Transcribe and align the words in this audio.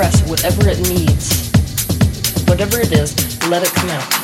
express 0.00 0.28
whatever 0.30 0.68
it 0.68 0.78
needs. 0.88 1.50
Whatever 2.48 2.80
it 2.80 2.92
is, 2.92 3.14
let 3.48 3.62
it 3.62 3.72
come 3.74 3.90
out. 3.90 4.19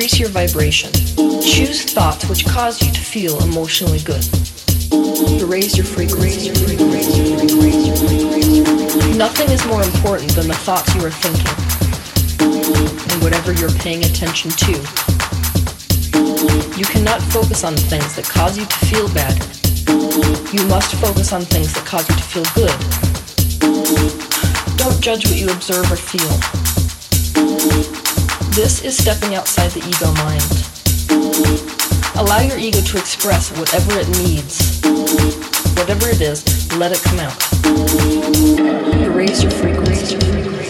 Increase 0.00 0.18
your 0.18 0.30
vibration, 0.30 0.90
choose 1.42 1.84
thoughts 1.84 2.26
which 2.26 2.46
cause 2.46 2.80
you 2.80 2.90
to 2.90 3.02
feel 3.02 3.38
emotionally 3.42 3.98
good. 3.98 4.22
To 5.38 5.44
raise 5.46 5.76
your 5.76 5.84
frequency. 5.84 6.48
Nothing 9.18 9.50
is 9.50 9.62
more 9.66 9.82
important 9.82 10.32
than 10.32 10.48
the 10.48 10.56
thoughts 10.64 10.94
you 10.94 11.04
are 11.04 11.10
thinking 11.10 11.52
and 13.12 13.22
whatever 13.22 13.52
you're 13.52 13.72
paying 13.72 14.02
attention 14.04 14.50
to. 14.52 14.72
You 16.78 16.86
cannot 16.86 17.20
focus 17.20 17.62
on 17.62 17.76
things 17.76 18.16
that 18.16 18.24
cause 18.24 18.56
you 18.56 18.64
to 18.64 18.76
feel 18.86 19.06
bad. 19.12 19.38
You 20.50 20.64
must 20.68 20.94
focus 20.94 21.34
on 21.34 21.42
things 21.42 21.74
that 21.74 21.84
cause 21.84 22.08
you 22.08 22.16
to 22.16 22.22
feel 22.22 22.46
good. 22.56 22.74
Don't 24.78 24.98
judge 25.02 25.26
what 25.26 25.36
you 25.36 25.50
observe 25.50 25.92
or 25.92 25.96
feel. 25.96 26.40
This 28.52 28.82
is 28.84 28.96
stepping 28.96 29.36
outside 29.36 29.70
the 29.70 29.78
ego 29.78 30.12
mind. 30.24 30.42
Allow 32.16 32.40
your 32.40 32.58
ego 32.58 32.80
to 32.80 32.98
express 32.98 33.56
whatever 33.56 33.92
it 33.98 34.08
needs. 34.18 34.80
Whatever 35.76 36.08
it 36.08 36.20
is, 36.20 36.44
let 36.76 36.90
it 36.92 37.00
come 37.00 37.20
out. 37.20 37.38
Raise 39.14 39.42
your 39.42 39.52
frequency. 39.52 40.69